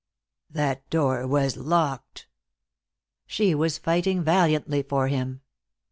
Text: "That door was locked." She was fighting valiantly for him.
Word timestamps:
"That 0.49 0.89
door 0.89 1.27
was 1.27 1.57
locked." 1.57 2.25
She 3.27 3.53
was 3.53 3.77
fighting 3.77 4.23
valiantly 4.23 4.81
for 4.81 5.07
him. 5.09 5.41